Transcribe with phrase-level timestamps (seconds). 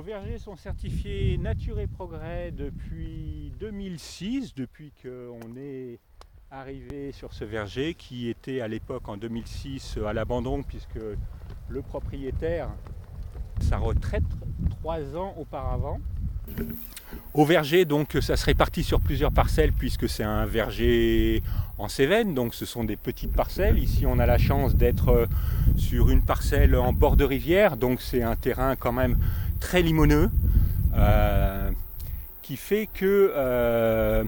[0.00, 5.98] vergers sont certifiés Nature et Progrès depuis 2006, depuis qu'on est
[6.50, 10.98] arrivé sur ce verger qui était à l'époque en 2006 à l'abandon puisque
[11.68, 12.70] le propriétaire,
[13.60, 14.24] sa retraite
[14.70, 15.98] trois ans auparavant.
[17.34, 21.42] Au verger, donc, ça se répartit sur plusieurs parcelles puisque c'est un verger
[21.78, 23.78] en Cévennes, donc ce sont des petites parcelles.
[23.78, 25.28] Ici, on a la chance d'être
[25.76, 29.18] sur une parcelle en bord de rivière, donc c'est un terrain quand même
[29.62, 30.28] très limoneux
[30.96, 31.70] euh,
[32.42, 34.24] qui fait que euh,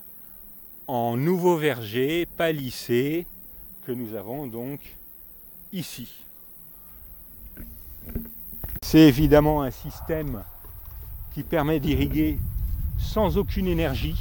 [0.88, 3.28] en nouveau verger palissé
[3.86, 4.80] que nous avons donc
[5.74, 6.24] ici.
[8.82, 10.44] C'est évidemment un système
[11.34, 12.38] qui permet d'irriguer
[12.98, 14.16] sans aucune énergie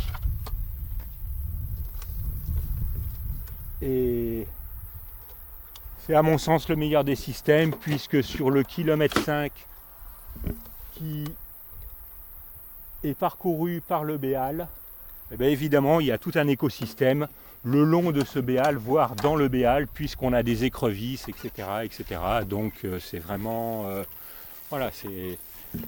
[3.82, 4.46] Et
[5.98, 9.52] c'est à mon sens le meilleur des systèmes puisque sur le kilomètre 5
[10.94, 11.24] qui
[13.04, 14.68] est parcouru par le Béal,
[15.32, 17.26] eh bien évidemment il y a tout un écosystème
[17.66, 21.68] le long de ce béal, voire dans le béal, puisqu'on a des écrevisses, etc.
[21.82, 22.20] etc.
[22.48, 24.04] Donc euh, c'est vraiment, euh,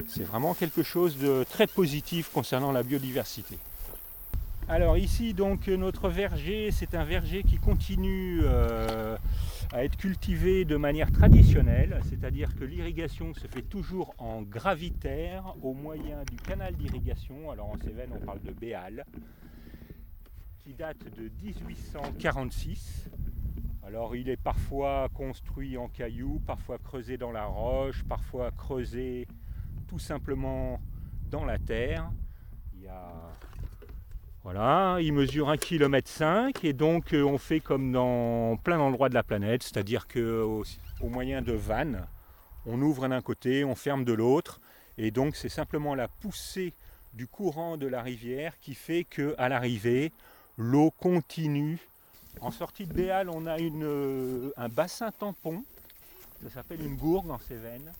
[0.08, 3.56] c'est vraiment quelque chose de très positif concernant la biodiversité.
[4.70, 9.16] Alors ici donc notre verger, c'est un verger qui continue euh,
[9.72, 15.72] à être cultivé de manière traditionnelle, c'est-à-dire que l'irrigation se fait toujours en gravitaire au
[15.72, 17.50] moyen du canal d'irrigation.
[17.50, 19.06] Alors en Cévennes on parle de Béal,
[20.58, 23.08] qui date de 1846.
[23.86, 29.26] Alors il est parfois construit en cailloux, parfois creusé dans la roche, parfois creusé
[29.86, 30.78] tout simplement
[31.30, 32.10] dans la terre.
[34.44, 39.14] Voilà, il mesure 1,5 km et donc euh, on fait comme dans plein d'endroits de
[39.14, 40.64] la planète, c'est-à-dire qu'au
[41.00, 42.06] au moyen de vannes,
[42.64, 44.60] on ouvre d'un côté, on ferme de l'autre,
[44.96, 46.72] et donc c'est simplement la poussée
[47.14, 50.12] du courant de la rivière qui fait qu'à l'arrivée,
[50.56, 51.78] l'eau continue.
[52.40, 55.64] En sortie de Béal, on a euh, un bassin tampon,
[56.44, 57.92] ça s'appelle une gourgue en Cévennes,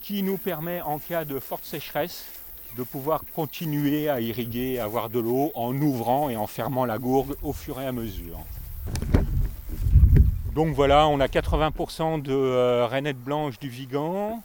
[0.00, 2.37] qui nous permet en cas de forte sécheresse
[2.78, 7.36] de pouvoir continuer à irriguer, avoir de l'eau en ouvrant et en fermant la gourde
[7.42, 8.38] au fur et à mesure.
[10.54, 14.40] Donc voilà, on a 80% de euh, rainette blanche du Vigan,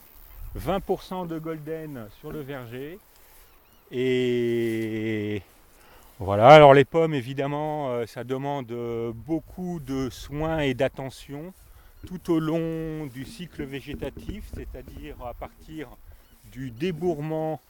[0.59, 2.97] 20% de golden sur le verger.
[3.91, 5.43] Et
[6.17, 8.73] voilà, alors les pommes évidemment, euh, ça demande
[9.27, 11.53] beaucoup de soins et d'attention
[12.07, 15.87] tout au long du cycle végétatif, c'est-à-dire à partir
[16.51, 17.61] du débourrement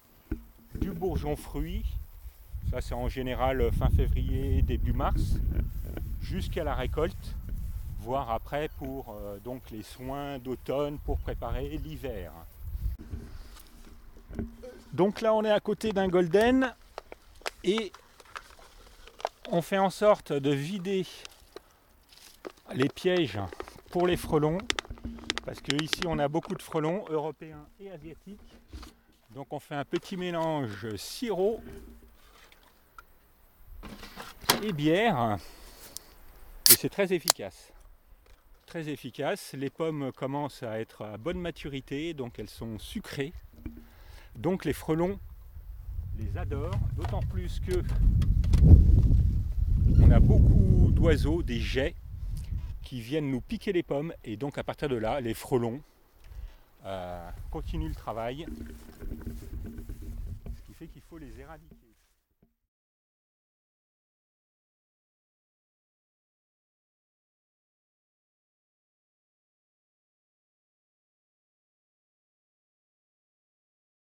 [0.79, 1.85] du bourgeon fruit,
[2.71, 5.37] ça c'est en général fin février, début mars,
[6.21, 7.35] jusqu'à la récolte,
[7.99, 12.31] voire après pour euh, donc les soins d'automne pour préparer l'hiver.
[14.91, 16.73] Donc là on est à côté d'un golden
[17.63, 17.91] et
[19.51, 21.05] on fait en sorte de vider
[22.73, 23.39] les pièges
[23.91, 24.57] pour les frelons
[25.45, 28.39] parce que ici on a beaucoup de frelons européens et asiatiques
[29.31, 31.61] donc on fait un petit mélange sirop
[34.61, 35.37] et bière.
[36.71, 37.73] Et c'est très efficace.
[38.65, 39.53] Très efficace.
[39.53, 43.33] Les pommes commencent à être à bonne maturité, donc elles sont sucrées.
[44.35, 45.19] Donc les frelons
[46.17, 47.81] les adorent, d'autant plus que
[49.99, 51.95] on a beaucoup d'oiseaux, des jets,
[52.83, 54.13] qui viennent nous piquer les pommes.
[54.23, 55.81] Et donc à partir de là, les frelons
[56.85, 58.45] euh, continue le travail,
[60.55, 61.92] ce qui fait qu'il faut les éradiquer.